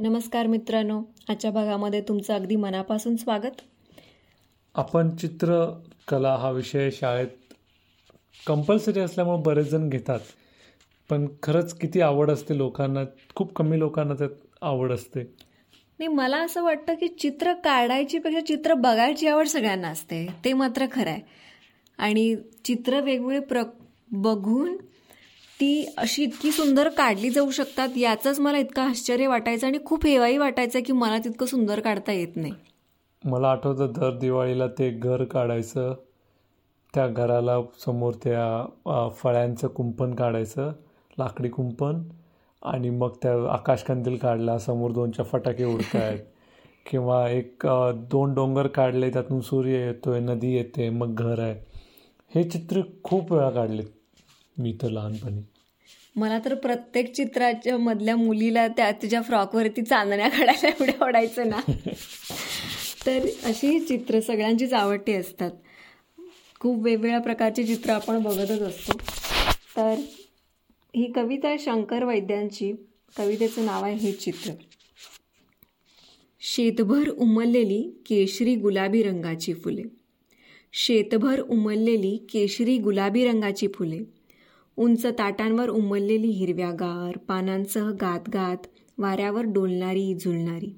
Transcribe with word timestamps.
नमस्कार 0.00 0.46
मित्रांनो 0.46 1.02
आजच्या 1.28 1.50
भागामध्ये 1.50 2.00
तुमचं 2.00 2.34
अगदी 2.34 2.56
मनापासून 2.56 3.16
स्वागत. 3.16 3.60
आपण 4.74 5.16
चित्रकला 5.16 6.36
हा 6.36 6.50
विषय 6.50 6.90
शाळेत 6.90 7.54
कंपल्सरी 8.46 9.00
असल्यामुळे 9.00 9.42
बरेच 9.42 9.70
जण 9.70 9.88
घेतात. 9.88 10.20
पण 11.10 11.26
खरंच 11.42 11.74
किती 11.74 12.00
आवड 12.00 12.30
असते 12.30 12.56
लोकांना 12.56 13.00
खूप 13.34 13.54
कमी 13.54 13.78
लोकांना 13.78 14.14
त्यात 14.14 14.30
आवड 14.60 14.92
असते. 14.92 15.20
नाही 15.98 16.08
मला 16.08 16.38
असं 16.38 16.62
वाटतं 16.62 16.94
की 16.94 17.08
चित्र 17.08 17.52
काढायची 17.52 18.18
पेक्षा 18.18 18.40
चित्र 18.40 18.74
बघायची 18.74 19.26
आवड 19.26 19.46
सगळ्यांना 19.46 19.88
असते. 19.88 20.26
ते 20.44 20.52
मात्र 20.52 20.86
खरं 20.92 21.10
आहे 21.10 21.20
आणि 21.98 22.36
चित्र 22.64 23.00
वेगवेगळे 23.00 23.40
प्र 23.40 23.62
बघून 24.12 24.76
ती 25.60 25.84
अशी 25.98 26.22
इतकी 26.24 26.50
सुंदर 26.52 26.88
काढली 26.88 27.30
जाऊ 27.30 27.50
शकतात 27.50 27.96
याचंच 27.96 28.38
मला 28.40 28.58
इतकं 28.58 28.82
आश्चर्य 28.82 29.26
वाटायचं 29.26 29.66
आणि 29.66 29.78
खूप 29.84 30.06
हेवाही 30.06 30.36
वाटायचं 30.38 30.80
की 30.86 30.92
मला 30.92 31.18
तितकं 31.18 31.46
सुंदर 31.46 31.80
काढता 31.80 32.12
येत 32.12 32.36
नाही. 32.36 32.52
मला 33.24 33.48
आठवतं 33.48 33.92
दर 33.92 34.16
दिवाळीला 34.18 34.66
ते 34.68 34.90
घर 34.90 35.24
काढायचं 35.24 35.94
त्या 36.94 37.06
घराला 37.08 37.60
समोर 37.84 38.14
त्या 38.24 39.08
फळ्यांचं 39.16 39.68
कुंपण 39.68 40.14
काढायचं 40.14 40.70
लाकडी 41.18 41.48
कुंपण 41.48 42.02
आणि 42.62 42.90
मग 42.90 43.16
त्या 43.22 43.32
आकाशकंदील 43.52 44.16
काढला 44.16 44.58
समोर 44.58 44.92
दोनच्या 44.92 45.24
फटाके 45.24 45.64
उडत 45.64 45.96
आहेत 45.96 46.18
किंवा 46.90 47.28
एक 47.28 47.66
दोन 48.10 48.34
डोंगर 48.34 48.66
काढले 48.66 49.10
त्यातून 49.10 49.40
सूर्य 49.40 49.84
येतोय 49.86 50.20
नदी 50.20 50.54
येते 50.54 50.88
मग 50.90 51.14
घर 51.14 51.38
आहे. 51.40 51.54
हे 52.30 52.42
चित्र 52.44 52.80
खूप 53.04 53.32
वेळा 53.32 53.50
काढले 53.50 53.82
मी 54.58 54.76
तर 54.82 54.88
लहानपणी. 54.88 55.40
मला 56.16 56.38
तर 56.44 56.54
प्रत्येक 56.54 57.12
चित्राच्या 57.12 57.78
मधल्या 57.78 58.16
मुलीला 58.16 58.68
त्या 58.68 58.90
तिच्या 58.92 59.22
फ्रॉकवरती 59.22 59.82
चांदण्या 59.82 60.28
काढायला 60.28 60.68
एवढे 60.68 60.92
आवडायचं 61.00 61.48
ना. 61.48 61.60
तर 63.06 63.26
अशी 63.44 63.80
चित्र 63.80 64.20
सगळ्यांचीच 64.20 64.72
आवडती 64.72 65.12
असतात. 65.12 65.50
खूप 66.60 66.84
वेगवेगळ्या 66.84 67.20
प्रकारची 67.20 67.66
चित्र 67.66 67.90
आपण 67.90 68.22
बघतच 68.22 68.60
असतो. 68.62 68.92
तर 69.76 69.94
ही 70.96 71.12
कविता 71.12 71.48
आहे 71.48 71.58
शंकर 71.58 72.04
वैद्यांची. 72.04 72.72
कवितेचं 73.16 73.66
नाव 73.66 73.84
आहे 73.84 73.94
हे 73.94 74.12
चित्र. 74.12 74.50
शेतभर 76.40 77.08
उमललेली 77.08 78.02
केशरी 78.06 78.56
गुलाबी 78.56 79.02
रंगाची 79.02 79.54
फुले. 79.54 79.82
शेतभर 80.72 81.40
उमललेली 81.40 82.16
केशरी 82.16 82.78
गुलाबी 82.78 83.28
रंगाची 83.28 83.68
फुले. 83.74 84.17
उंच 84.78 85.06
ताटांवर 85.06 85.68
उमललेली 85.68 86.26
हिरव्यागार 86.26 87.18
पानांसह 87.18 87.90
गात 87.90 88.28
गात 88.28 88.66
वाऱ्यावर 88.98 89.42
डोलणारी 89.42 90.14
झुलणारी. 90.14 90.76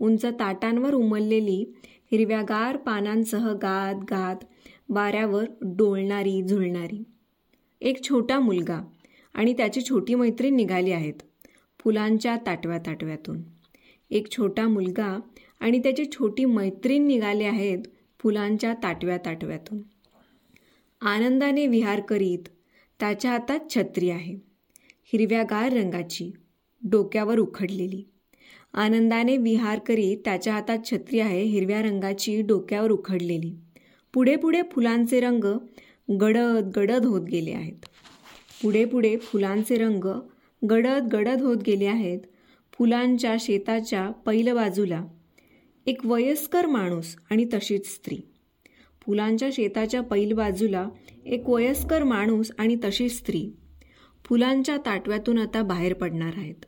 उंच 0.00 0.24
ताटांवर 0.24 0.94
उमललेली 0.94 1.74
हिरव्यागार 2.12 2.76
पानांसह 2.76 3.52
गात 3.52 4.04
गात 4.10 4.44
वाऱ्यावर 4.88 5.44
डोलणारी 5.62 6.42
झुलणारी. 6.42 7.02
एक 7.80 8.02
छोटा 8.04 8.40
मुलगा 8.40 8.80
आणि 9.34 9.52
त्याची 9.52 9.80
छोटी 9.80 10.14
मैत्रीण 10.14 10.56
निघाली 10.56 10.92
आहेत 10.92 11.14
फुलांच्या 11.80 12.36
ताटव्या 12.46 12.78
ताटव्यातून. 12.78 13.42
एक 14.10 14.30
छोटा 14.30 14.68
मुलगा 14.68 15.20
आणि 15.60 15.78
त्याची 15.78 16.04
छोटी 16.12 16.44
मैत्रीण 16.44 17.06
निघाले 17.06 17.44
आहेत 17.44 17.78
फुलांच्या 18.18 18.74
ताटव्या 18.74 19.16
ताटव्यातून. 19.16 19.78
आनंदाने 21.00 21.66
विहार 21.66 22.00
करीत 22.00 22.48
त्याच्या 23.00 23.30
हातात 23.30 23.58
छत्री 23.70 24.10
आहे. 24.10 24.36
हिरव्यागार 25.12 25.72
रंगाची 25.72 26.32
डोक्यावर 26.82 27.38
उखडलेली. 27.38 28.04
आनंदाने 28.74 29.36
विहार 29.36 29.78
करीत 29.78 30.18
त्याच्या 30.24 30.52
हातात 30.52 30.78
छत्री 30.90 31.20
आहे 31.20 31.42
हिरव्या 31.42 31.82
रंगाची 31.82 32.42
डोक्यावर 32.42 32.90
उखडलेली. 32.90 33.54
पुढे 34.14 34.36
पुढे 34.36 34.62
फुलांचे 34.72 35.20
रंग 35.20 35.44
गडद 36.20 36.70
गडद 36.76 37.04
होत 37.04 37.22
गेले 37.22 37.52
आहेत. 37.52 37.86
पुढे 38.62 38.84
पुढे 38.84 39.16
फुलांचे 39.16 39.74
रंग 39.74 40.04
गडद 40.70 41.08
गडद 41.12 41.42
होत 41.42 41.56
गेले 41.66 41.86
आहेत. 41.86 42.20
फुलांच्या 42.72 43.36
शेताच्या 43.40 44.10
पैल 44.10 44.52
बाजूला 44.52 45.04
एक 45.86 46.06
वयस्कर 46.06 46.66
माणूस 46.66 47.16
आणि 47.30 47.44
तशीच 47.44 47.94
स्त्री. 47.94 48.16
फुलांच्या 49.06 49.48
शेताच्या 49.52 50.00
पैल 50.00 50.32
बाजूला 50.32 50.88
एक 51.26 51.48
वयस्कर 51.48 52.02
माणूस 52.02 52.50
आणि 52.58 52.76
तशी 52.84 53.08
स्त्री. 53.08 53.50
फुलांच्या 54.24 54.76
ताटव्यातून 54.76 55.38
आता 55.38 55.62
बाहेर 55.62 55.94
पडणार 55.94 56.32
आहेत. 56.36 56.64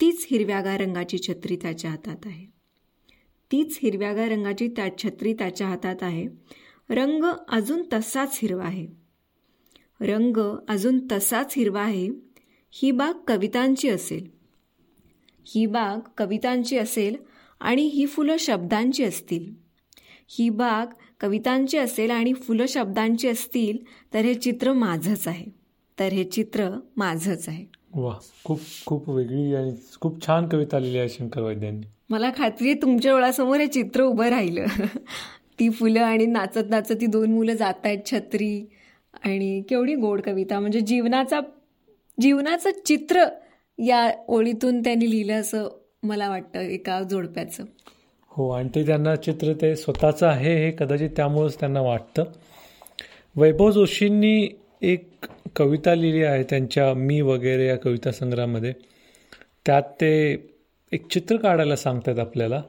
तीच 0.00 0.26
हिरव्यागार 0.30 0.80
रंगाची 0.80 1.18
छत्री 1.18 1.56
त्याच्या 1.56 1.90
हातात 1.90 2.16
आहे. 2.24 2.46
तीच 3.52 3.78
हिरव्यागार 3.82 4.28
रंगाची 4.28 4.68
त्या 4.68 4.98
छत्री 4.98 5.32
त्याच्या 5.32 5.66
हातात 5.66 5.96
आहे. 6.00 6.26
रंग 6.90 7.24
अजून 7.48 7.82
तसाच 7.92 8.38
हिरवा 8.42 8.64
आहे. 8.64 8.86
रंग 10.00 10.56
अजून 10.68 11.06
तसाच 11.12 11.54
हिरवा 11.56 11.82
आहे. 11.82 12.08
ही 12.70 12.90
बाग 12.90 13.12
कवितांची 13.28 13.88
असेल. 13.88 14.30
ही 15.46 15.66
बाग 15.66 16.08
कवितांची 16.18 16.78
असेल 16.78 17.16
आणि 17.60 17.82
ही 17.82 18.06
फुलं 18.06 18.36
शब्दांची 18.38 19.04
असतील. 19.04 19.64
ही 20.28 20.48
बाग 20.48 20.86
कवितांची 21.20 21.78
असेल 21.78 22.10
आणि 22.10 22.32
फुलं 22.32 22.66
शब्दांची 22.68 23.28
असतील 23.28 23.78
तर 24.14 24.18
हे 24.18 24.34
चित्र 24.34 24.72
माझंच 24.72 25.28
आहे. 25.28 25.44
तर 25.98 26.08
हे 26.12 26.24
चित्र 26.24 26.70
माझंच 26.96 27.48
आहे. 27.48 27.64
वा 27.94 28.14
खूप 28.44 28.60
खूप 28.86 29.10
वेगळी 29.10 29.54
आणि 29.54 29.72
खूप 30.00 30.26
छान 30.26 30.48
कविता 30.48 30.78
लिहिली 30.78 30.98
आहे 30.98 31.08
शंकर 31.08 31.40
वैद्यांनी. 31.40 31.86
मला 32.10 32.30
खात्री 32.36 32.70
आहे 32.70 32.82
तुमच्या 32.82 33.12
डोळ्यासमोर 33.12 33.60
हे 33.60 33.66
चित्र 33.66 34.02
उभं 34.02 34.28
राहिलं. 34.28 34.64
ती 35.58 35.70
फुलं 35.70 36.00
आणि 36.00 36.26
नाचत 36.26 36.70
नाचत 36.70 36.92
ती 36.92 37.06
दोन 37.06 37.32
मुलं 37.32 37.54
जात 37.54 37.74
आहेत 37.84 37.98
छत्री 38.06 38.66
आणि 39.24 39.62
केवढी 39.68 39.94
गोड 39.94 40.20
कविता. 40.20 40.60
म्हणजे 40.60 40.80
जीवनाचा 40.80 41.40
जीवनाचं 42.20 42.70
चित्र 42.86 43.24
या 43.78 44.10
ओळीतून 44.28 44.80
त्यांनी 44.80 45.10
लिहिलं 45.10 45.32
असं 45.32 45.68
मला 46.02 46.28
वाटतं 46.28 46.60
एका 46.60 47.02
जोडप्याचं. 47.02 47.64
हो 48.36 48.50
आणि 48.50 48.68
ते 48.74 48.86
त्यांना 48.86 49.16
चित्र 49.16 49.52
ते 49.52 49.76
स्वतःचं 49.76 50.26
आहे 50.26 50.64
हे 50.64 50.70
कदाचित 50.70 51.10
त्यामुळंच 51.16 51.60
त्यांना 51.60 51.80
वाटतं. 51.80 52.24
वैभव 53.36 53.70
जोशींनी 53.70 54.48
एक 54.82 55.08
कविता 55.56 55.94
लिहिली 55.94 56.22
आहे 56.22 56.42
त्यांच्या 56.42 56.94
मी 56.94 57.20
वगैरे 57.20 57.66
या 57.66 57.76
कविता 57.76 58.10
संग्रहामध्ये. 58.10 58.72
त्यात 59.66 59.82
ते 59.82 60.36
एक 60.92 61.06
चित्र 61.06 61.36
काढायला 61.36 61.76
सांगतात 61.76 62.18
आपल्याला. 62.18 62.62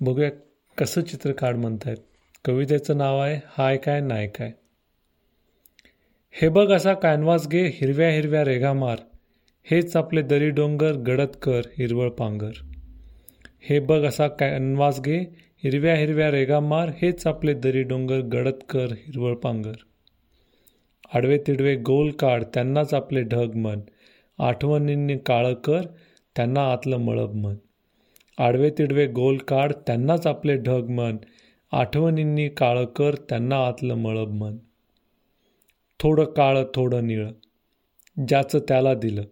बघूया 0.00 0.30
कसं 0.78 1.00
चित्र 1.00 1.32
काढ 1.32 1.56
म्हणतायत. 1.56 1.96
कवितेचं 2.44 2.96
नाव 2.96 3.20
आहे 3.20 3.40
हाय 3.58 3.76
काय 3.76 4.00
नाय 4.00 4.26
काय. 4.26 4.52
हे 6.32 6.48
बघ 6.48 6.72
असा 6.72 6.94
कॅनव्हास 6.94 7.48
घे 7.48 7.66
हिरव्या 7.66 8.10
हिरव्या 8.10 8.44
रेघा 8.44 8.72
मार. 8.72 8.96
हेच 9.64 9.96
आपले 9.96 10.22
दरी 10.22 10.50
डोंगर 10.50 10.92
गडद 10.92 11.36
कर 11.42 11.60
हिरवळ 11.78 12.08
पांगर 12.08 12.50
हे 13.68 13.78
बघ 13.80 14.04
असा 14.04 14.28
कॅनवास 14.28 15.00
घे. 15.00 15.18
हिरव्या 15.64 15.94
हिरव्या 15.96 16.30
रेगा 16.30 16.60
मार 16.60 16.90
हेच 17.02 17.26
आपले 17.26 17.54
दरी 17.54 17.82
डोंगर 17.82 18.20
गडद 18.20 18.62
कर 18.68 18.92
हिरवळ 18.92 19.34
पांगर. 19.34 19.72
आडवे 21.14 21.38
तिडवे 21.46 21.74
गोल 21.76 22.10
काढ 22.10 22.44
त्यांनाच 22.54 22.94
आपले 22.94 23.22
ढग 23.22 23.54
मन 23.54 23.80
आठवणींनी 24.38 25.16
काळं 25.18 25.54
कर 25.54 25.80
त्यांना 26.36 26.72
आतलं 26.72 26.96
मळब 26.96 27.34
मन 27.34 27.54
आडवे 28.38 28.70
तिडवे 28.70 29.06
गोल 29.06 29.36
काढ 29.38 29.72
त्यांनाच 29.86 30.26
आपले 30.26 30.56
ढग 30.56 30.88
मन 30.90 31.16
आठवणींनी 31.72 32.48
काळं 32.48 32.84
कर 32.84 33.14
त्यांना 33.14 33.56
आतलं 33.66 33.94
मळब 33.94 34.30
मन 34.30 34.56
थोडं 36.00 36.24
काळं 36.24 36.64
थोडं 36.74 37.06
निळं. 37.06 37.32
ज्याचं 38.28 38.58
त्याला 38.58 38.94
दिलं. 38.94 39.22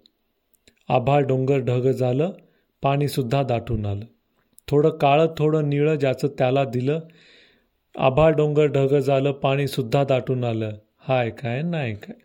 आभाळ 0.88 1.22
डोंगर 1.22 1.58
ढग 1.58 1.90
झालं 1.90 2.30
पाणीसुद्धा 2.82 3.42
दाटून 3.42 3.86
आलं. 3.86 4.04
थोडं 4.72 4.90
काळं 4.90 5.26
थोडं 5.38 5.68
निळं 5.68 5.94
ज्याचं 5.94 6.28
त्याला 6.28 6.64
दिलं. 6.64 7.00
आभाळ 7.98 8.32
डोंगर 8.32 8.66
ढग 8.66 8.98
झालं 8.98 9.32
पाणीसुद्धा 9.32 10.04
दाटून 10.04 10.44
आलं. 10.44 10.70
हाय 10.98 11.30
काय 11.30 11.62
नाही 11.62 11.94
काय? 11.94 12.16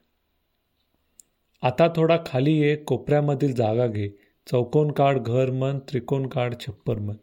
आता 1.61 1.87
थोडा 1.95 2.17
खाली 2.25 2.53
ये 2.53 2.75
कोपऱ्यामधील 2.75 3.55
जागा 3.55 3.87
घे. 3.87 4.09
चौकोन 4.51 4.91
काढ 4.91 5.19
घर 5.19 5.51
मन 5.51 5.79
त्रिकोण 5.79 6.27
काढ 6.27 6.53
छप्पर 6.59 6.99
मन 6.99 7.15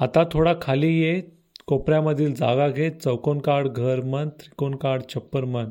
आता 0.00 0.24
थोडा 0.32 0.54
खाली 0.62 1.00
ये 1.00 1.22
कोपऱ्यामधील 1.66 2.34
जागा 2.34 2.68
घे. 2.68 2.90
चौकोन 2.90 3.38
काढ 3.38 3.68
घर 3.68 4.00
मन 4.00 4.28
त्रिकोण 4.28 4.76
काढ 4.76 5.02
छप्पर 5.08 5.44
मन 5.44 5.70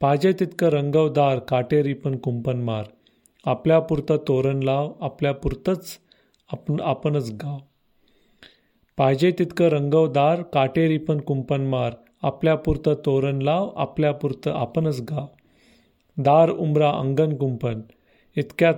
पाहिजे 0.00 0.32
तितकं 0.32 0.68
रंगवदार 0.68 1.38
काटेरी 1.38 1.94
पण 1.94 2.16
कुंपण 2.16 2.56
मार. 2.56 2.84
आपल्यापुरतं 3.44 4.16
तोरण 4.28 4.62
लाव 4.62 4.92
आपल्यापुरतंच 5.00 5.98
आपण 6.52 6.80
आपणच 6.80 7.30
गाव. 7.30 7.58
पाहिजे 8.96 9.32
तितकं 9.38 9.64
रंगवदार 9.64 10.42
काटेरी 10.42 10.98
पण 10.98 11.20
कुंपण 11.20 11.60
मार. 11.60 11.92
आपल्यापुरतं 12.22 12.94
तोरण 12.94 13.42
लाव 13.42 13.70
आपल्यापुरतं 13.76 14.50
आपणच 14.50 15.00
गाव. 15.00 15.26
दार 16.16 16.50
उमरा 16.50 16.90
अंगण 16.90 17.36
कुंपण. 17.36 17.80
इतक्यात 18.36 18.74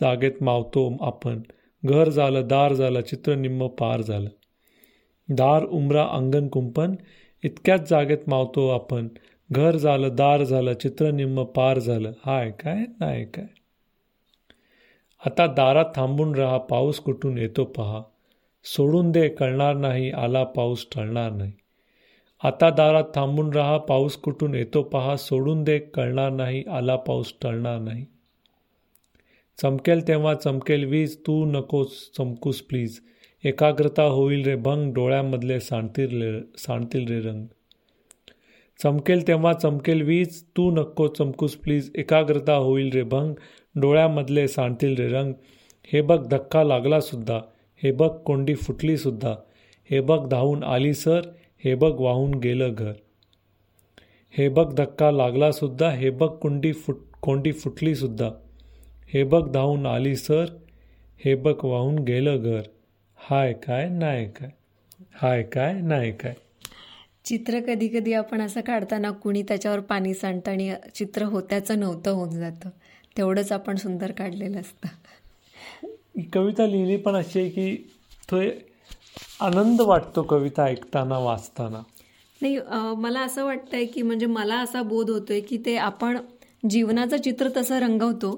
जागेत 0.00 0.32
मावतो 0.40 0.96
आपण. 1.00 1.40
घर 1.84 2.08
झालं 2.08 2.46
दार 2.46 2.72
झालं 2.72 3.00
चित्र 3.00 3.34
निम्म 3.34 3.66
पार 3.66 4.00
झालं. 4.00 4.28
दार 5.28 5.64
उमरा 5.64 6.06
अंगण 6.06 6.48
कुंपण. 6.48 6.94
इतक्याच 7.44 7.90
जागेत 7.90 8.18
मावतो 8.26 8.68
आपण. 8.68 9.08
घर 9.52 9.76
झालं 9.76 10.08
दार 10.14 10.44
झालं 10.44 10.72
चित्र 10.72 11.10
निम्म 11.10 11.44
पार 11.44 11.78
झालं. 11.78 12.12
हाय 12.26 12.50
काय? 12.50 12.78
नाही 13.00 13.24
काय? 13.24 13.46
आता 15.26 15.46
दारात 15.46 15.84
थांबून 15.96 16.34
राहा 16.34 16.58
पाऊस 16.58 16.98
कुठून 16.98 17.38
येतो 17.38 17.64
पहा. 17.64 18.02
सोडून 18.64 19.10
दे 19.10 19.28
कळणार 19.28 19.74
नाही 19.74 20.10
आला 20.10 20.44
पाऊस 20.44 20.86
टळणार 20.96 21.32
नाही. 21.32 21.52
आता 22.44 22.70
दारात 22.70 23.04
थांबून 23.14 23.52
राहा 23.52 23.78
पाऊस 23.78 24.16
कुठून 24.16 24.54
येतो 24.54 24.82
पहा. 24.82 25.16
सोडून 25.16 25.64
दे 25.64 25.78
कळणार 25.78 26.30
नाही 26.30 26.64
आला 26.64 26.96
पाऊस 26.96 27.34
टळणार 27.42 27.78
नाही. 27.78 28.04
चमकेल 29.62 30.08
तेव्हा 30.08 30.34
चमकेल 30.34 30.84
वीज 30.84 31.18
तू 31.26 31.44
नकोस 31.44 32.10
चमकूस 32.16 32.62
प्लीज 32.62 33.00
एकाग्रता 33.44 34.02
होईल 34.02 34.44
रे 34.44 34.56
भंग 34.56 34.92
डोळ्यामधले 34.92 35.60
सांडतील 35.60 36.22
रे 36.22 36.40
सांडतील 36.58 37.06
रे 37.08 37.20
रंग. 37.20 37.46
चमकेल 38.82 39.26
तेव्हा 39.26 39.52
चमकेल 39.52 40.02
वीज 40.02 40.42
तू 40.56 40.70
नको 40.70 41.08
चमकूस 41.08 41.54
प्लीज 41.56 41.90
एकाग्रता 41.94 42.54
होईल 42.54 42.90
रे 42.92 43.02
भंग. 43.02 43.34
डोळ्यामधले 43.74 44.48
सांडतील 44.48 44.96
रे 44.96 45.08
रंग. 45.08 45.32
हे 45.92 46.00
बघ 46.00 46.26
धक्का 46.26 46.64
लागला 46.64 47.00
सुद्धा. 47.00 47.40
हे 47.82 47.92
बघ 47.92 48.10
कोंडी 48.10 48.54
फुटली 48.54 48.96
सुद्धा. 48.96 49.34
हे 49.90 50.00
बघ 50.00 50.28
धावून 50.28 50.62
आली 50.64 50.94
सर. 50.94 51.20
हे 51.64 51.74
बघ 51.74 52.00
वाहून 52.00 52.34
गेलं 52.34 52.74
घर. 52.78 52.92
हे 54.30 54.48
बघ 54.48 54.74
धक्का 54.74 55.10
लागला 55.10 55.52
सुद्धा. 55.52 55.90
हे 55.90 56.10
बघ 56.10 56.28
कुंडी 56.28 56.72
फुट 56.72 56.96
कोंडी 57.22 57.52
फुटली 57.52 57.94
सुद्धा. 57.94 58.30
हे 59.14 59.24
बघ 59.24 59.50
धावून 59.50 59.86
आली 59.86 60.16
सर. 60.16 60.44
हे 61.24 61.34
बघ 61.34 61.64
वाहून 61.64 61.98
गेलं 61.98 62.36
घर. 62.36 62.62
हाय 63.16 63.52
काय 63.52 63.88
नाही 63.88 64.26
काय? 64.26 64.50
हाय 65.14 65.42
काय 65.42 65.72
नाही 65.72 66.12
काय? 66.12 66.34
चित्र 67.26 67.60
कधी 67.60 67.88
कधी 67.88 68.12
आपण 68.12 68.40
असं 68.40 68.60
काढताना 68.60 69.10
कुणी 69.22 69.42
त्याच्यावर 69.42 69.80
पाणी 69.80 70.12
सांडतं 70.14 70.50
आणि 70.50 70.72
चित्र 70.94 71.24
होत्याचं 71.24 71.78
नव्हतं 71.80 72.10
होऊन 72.10 72.30
जातं. 72.30 72.70
तेवढंच 73.16 73.50
आपण 73.52 73.76
सुंदर 73.76 74.12
काढलेलं 74.12 74.60
असतं. 74.60 74.88
ही 76.16 76.22
कविता 76.32 76.66
लिहिली 76.66 76.96
पण 76.96 77.16
अशी 77.16 77.40
आहे 77.40 77.48
की 77.50 77.74
तो 78.30 78.40
आनंद 79.44 79.80
वाटतो 79.80 80.22
कविता 80.22 80.64
ऐकताना 80.64 81.18
वाचताना. 81.18 81.82
नाही 82.40 82.58
मला 82.98 83.20
असं 83.20 83.44
वाटतंय 83.44 83.84
की 83.84 84.02
म्हणजे 84.02 84.26
मला 84.26 84.58
असा 84.60 84.82
बोध 84.82 85.10
होतोय 85.10 85.40
की 85.40 85.58
ते 85.66 85.76
आपण 85.78 86.18
जीवनाचं 86.70 87.16
चित्र 87.16 87.48
तसं 87.56 87.78
रंगवतो 87.78 88.32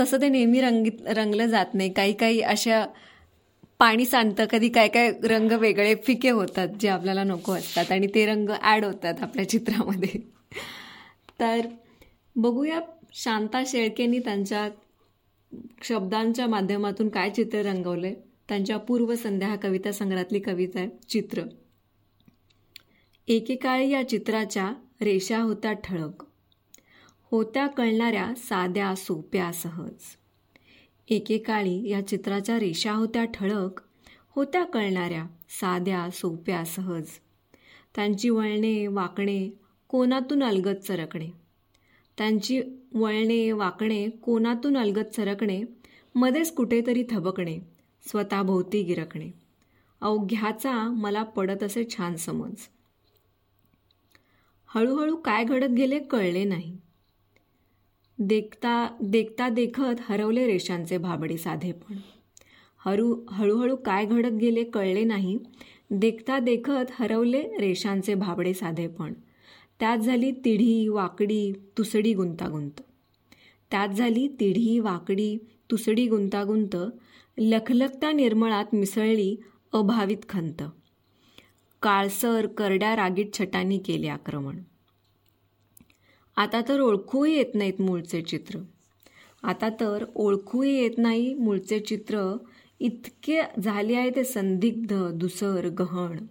तसं 0.00 0.20
ते 0.20 0.28
नेहमी 0.28 0.60
रंगीत 0.60 1.06
रंगलं 1.08 1.46
जात 1.46 1.74
नाही. 1.74 1.92
काही 1.92 2.12
काही 2.12 2.40
अशा 2.42 2.84
पाणी 3.78 4.04
सांडतं 4.04 4.44
कधी 4.50 4.68
काय 4.68 4.88
काय 4.88 5.12
रंग 5.22 5.52
वेगळे 5.52 5.94
फिके 5.94 6.30
होतात 6.30 6.68
जे 6.80 6.88
आपल्याला 6.88 7.24
नको 7.24 7.52
असतात 7.52 7.92
आणि 7.92 8.06
ते 8.06 8.26
रंग 8.26 8.50
ॲड 8.62 8.84
होतात 8.84 9.14
आपल्या 9.22 9.48
चित्रामध्ये. 9.48 10.20
तर 11.40 11.60
बघूया 12.36 12.80
शांता 13.12 13.62
शेळकेंनी 13.66 14.18
त्यांच्या 14.18 14.68
शब्दांच्या 15.82 16.46
माध्यमातून 16.46 17.08
काय 17.08 17.30
चित्र 17.30 17.62
रंगवले 17.62 18.14
त्यांच्या 18.48 18.76
पूर्वसंध्या 18.76 19.48
हा 19.48 19.56
कविता 19.56 19.92
संग्रहातली 19.92 20.40
कविता 20.40 20.80
आहे 20.80 20.88
चित्र. 21.08 21.42
एकेकाळी 23.28 23.90
या 23.90 24.08
चित्राच्या 24.08 24.72
रेषा 25.02 25.38
होत्या 25.38 25.72
ठळक. 25.72 26.22
होत्या 27.30 27.66
कळणाऱ्या 27.66 28.34
साध्या 28.36 28.94
सोप्या 28.94 29.52
सहज. 29.52 30.16
एकेकाळी 31.08 31.88
या 31.88 32.06
चित्राच्या 32.06 32.58
रेषा 32.58 32.92
होत्या 32.92 33.24
ठळक 33.24 33.80
होत्या 34.30 34.64
कळणाऱ्या 34.64 35.24
साध्या 35.50 36.10
सोप्या 36.10 36.64
सहज. 36.64 37.06
त्यांची 37.94 38.28
वळणे 38.30 38.86
वाकणे 38.86 39.50
कोणातून 39.88 40.42
अलगत 40.42 40.84
सरकणे 40.84 41.30
त्यांची 42.18 42.60
वळणे 42.94 43.52
वाकणे 43.52 44.08
कोणातून 44.08 44.76
अलगत 44.76 45.14
सरकणे 45.14 45.62
मध्येच 46.14 46.54
कुठेतरी 46.54 47.04
थबकणे 47.10 47.58
स्वतःभोवती 48.10 48.82
गिरकणे. 48.82 49.30
अवघ्याचा 50.00 50.72
मला 50.90 51.22
पडत 51.22 51.62
असे 51.62 51.84
छान 51.96 52.16
समज. 52.16 52.54
हळूहळू 54.66 55.16
काय 55.16 55.44
घडत 55.44 55.72
गेले 55.76 55.98
कळले 55.98 56.44
नाही. 56.44 56.76
देखता 58.18 58.88
देखता 59.00 59.48
देखत 59.48 60.00
हरवले 60.00 60.46
रेषांचे 60.46 60.98
भाबडे 60.98 61.36
साधेपण 61.36 61.96
हरू 62.84 63.14
हळूहळू 63.30 63.76
काय 63.76 64.04
घडत 64.04 64.32
गेले 64.32 64.64
कळले 64.64 65.04
नाही. 65.04 65.38
देखता 65.90 66.38
देखत 66.38 66.90
हरवले 66.90 67.42
रेषांचे 67.60 68.14
भाबडे 68.14 68.54
साधेपण 68.54 69.12
त्यात 69.80 69.98
झाली 69.98 70.30
तिढी 70.30 70.88
वाकडी 70.88 71.52
तुसडी 71.78 72.14
गुंतागुंत. 72.14 72.80
त्यात 73.70 73.88
झाली 73.88 74.28
तिढी 74.40 74.78
वाकडी 74.78 75.36
तुसडी 75.70 76.06
गुंतागुंत. 76.06 76.76
लखलखता 77.38 78.12
निर्मळात 78.12 78.74
मिसळली 78.74 79.36
अभावित 79.72 80.28
खंत. 80.28 80.62
काळसर 81.82 82.46
करड्या 82.46 82.96
रागीत 82.96 83.38
छटांनी 83.38 83.78
केले 83.78 84.08
आक्रमण. 84.08 84.58
आता 86.36 86.60
तर 86.68 86.80
ओळखूही 86.80 87.36
येत 87.36 87.54
नाहीत 87.54 87.80
मूळचे 87.80 88.22
चित्र. 88.22 88.58
आता 89.42 89.68
तर 89.80 90.04
ओळखूही 90.14 90.74
येत 90.74 90.90
नाही 90.98 91.34
मूळचे 91.34 91.80
चित्र. 91.80 92.36
इतके 92.80 93.40
झाले 93.64 93.94
आहे 93.94 94.10
ते 94.10 94.24
संदिग्ध 94.24 95.10
दुसर 95.14 95.68
गहण. 95.68 96.26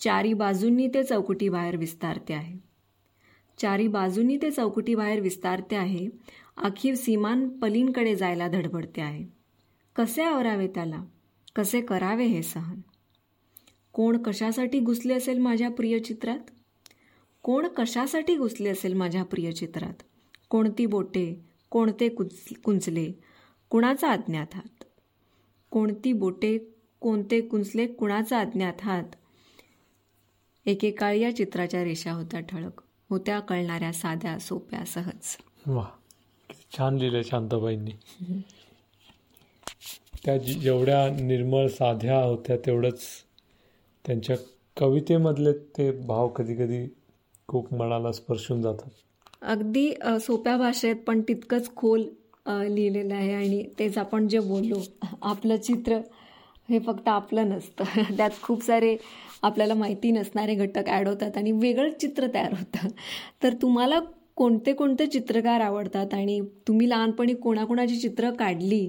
चारी 0.00 0.32
बाजूंनी 0.32 0.88
ते 0.88 1.04
चौकटी 1.04 1.48
बाहेर 1.48 1.76
विस्तारते 1.76 2.34
आहे. 2.34 2.58
चारी 3.58 3.88
बाजूंनी 3.88 4.36
ते 4.36 4.50
चौकटी 4.50 4.94
बाहेर 4.94 5.20
विस्तारते 5.20 5.76
आहे. 5.76 6.08
अखीर 6.56 6.94
सीमान 6.94 7.48
पलींकडे 7.48 8.16
जायला 8.16 8.48
धडबडते 8.48 9.00
आहे. 9.00 9.24
कसे 9.96 10.22
आवरावे 10.22 10.68
त्याला? 10.68 11.04
कसे 11.56 11.80
करावे 11.80 12.24
हे 12.24 12.42
सहन? 12.42 12.80
कोण 13.92 14.22
कशासाठी 14.22 14.80
घुसले 14.80 15.14
असेल 15.14 15.38
माझ्या 15.38 15.70
प्रिय 15.70 15.98
चित्रात? 15.98 16.38
कोण 17.46 17.68
कशासाठी 17.68 18.36
घुसले 18.36 18.68
असेल 18.68 18.92
माझ्या 18.92 19.24
प्रिय 19.24 19.52
चित्रात? 19.52 20.02
कोणती 20.48 20.86
बोटे 20.86 21.44
कोणते 21.70 22.08
कुंच 22.08 22.48
कुंचले? 22.64 23.12
कुणाचा 23.70 24.10
अज्ञात 24.10 24.46
हात? 24.54 24.84
कोणती 25.70 26.12
बोटे 26.12 26.58
कोणते 27.00 27.40
कुंचले 27.40 27.86
कुणाचा 27.86 28.40
अज्ञात 28.40 28.72
हात? 28.82 29.04
एकेकाळी 30.66 31.20
या 31.20 31.36
चित्राच्या 31.36 31.84
रेषा 31.84 32.12
होत्या 32.12 32.40
ठळक. 32.40 32.80
होत्या 33.10 33.40
कळणाऱ्या 33.40 33.92
साध्या 33.92 34.38
सोप्या 34.38 34.84
सहज. 34.84 35.36
वा 35.66 35.86
छान 36.76 36.96
लिहिलं 36.96 37.22
शांताबाईंनी. 37.22 37.92
त्या 40.24 40.36
जेवढ्या 40.36 41.08
निर्मळ 41.08 41.66
साध्या 41.66 42.22
होत्या 42.24 42.56
तेवढंच 42.56 43.02
त्यांच्या 44.06 44.36
कवितेमधले 44.76 45.52
ते 45.52 45.90
भाव 45.90 46.28
कधी 46.28 46.54
कधी 46.54 46.86
खूप 47.48 47.74
मनाला 47.74 48.12
स्पर्शून 48.12 48.62
जातात 48.62 48.88
अगदी 49.42 49.90
सोप्या 50.20 50.56
भाषेत 50.56 50.96
पण 50.96 51.20
तितकंच 51.20 51.74
खोल 51.76 52.04
लिहिलेलं 52.46 53.14
आहे 53.14 53.32
आणि 53.32 53.62
तेच 53.78 53.98
आपण 53.98 54.28
जे 54.28 54.38
बोललो 54.38 54.80
आपलं 55.22 55.56
चित्र 55.56 55.98
हे 56.68 56.78
फक्त 56.78 57.08
आपलं 57.08 57.48
नसतं. 57.48 57.84
त्यात 58.16 58.30
खूप 58.42 58.62
सारे 58.62 58.96
आपल्याला 59.42 59.74
माहिती 59.74 60.10
नसणारे 60.10 60.54
घटक 60.54 60.88
ॲड 60.88 61.08
होतात 61.08 61.36
आणि 61.36 61.52
वेगळं 61.52 61.90
चित्र 62.00 62.26
तयार 62.34 62.52
होतं. 62.52 62.88
तर 63.42 63.54
तुम्हाला 63.62 64.00
कोणते 64.36 64.72
कोणते 64.72 65.06
चित्रकार 65.06 65.60
आवडतात 65.60 66.14
आणि 66.14 66.40
तुम्ही 66.68 66.88
लहानपणी 66.88 67.34
कोणाकोणाची 67.34 67.96
चित्र 67.96 68.30
काढली? 68.30 68.88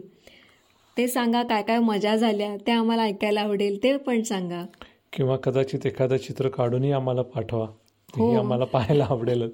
ते 0.97 1.07
सांगा 1.07 1.43
काय 1.43 1.61
काय 1.61 1.79
मजा 1.79 2.15
झाल्या 2.15 2.55
ते 2.67 2.71
आम्हाला 2.71 3.03
ऐकायला 3.03 3.41
आवडेल 3.41 3.83
ते 3.83 3.97
पण 3.97 4.21
सांगा. 4.21 4.65
किंवा 5.13 5.35
कदाचित 5.37 5.85
एखादं 5.85 6.17
चित्र 6.17 6.49
काढूनही 6.49 6.91
आम्हाला 6.91 7.21
पाठवा. 7.21 7.67
हो. 8.15 8.39
आम्हाला 8.39 8.65
पाहायला 8.65 9.07
आवडेल 9.09 9.49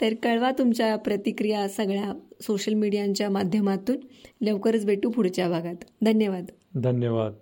तर 0.00 0.14
कळवा 0.22 0.50
तुमच्या 0.50 0.96
प्रतिक्रिया 0.96 1.68
सगळ्या 1.68 2.12
सोशल 2.42 2.74
मीडियाच्या 2.74 3.30
माध्यमातून. 3.30 3.96
लवकरच 4.40 4.86
भेटू 4.86 5.10
पुढच्या 5.10 5.48
भागात. 5.48 5.84
धन्यवाद. 6.02 6.44
धन्यवाद. 6.74 7.32